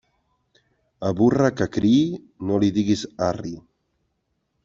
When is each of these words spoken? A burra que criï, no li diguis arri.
A 1.09 1.11
burra 1.19 1.51
que 1.59 1.67
criï, 1.75 2.01
no 2.51 2.59
li 2.63 2.71
diguis 2.79 3.03
arri. 3.29 3.55